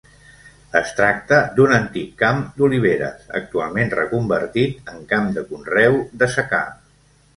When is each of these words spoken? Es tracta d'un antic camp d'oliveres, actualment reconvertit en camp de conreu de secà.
Es 0.77 0.93
tracta 0.99 1.41
d'un 1.59 1.73
antic 1.75 2.15
camp 2.23 2.41
d'oliveres, 2.57 3.27
actualment 3.41 3.93
reconvertit 3.99 4.93
en 4.95 5.05
camp 5.13 5.29
de 5.37 5.45
conreu 5.53 6.01
de 6.25 6.33
secà. 6.39 6.63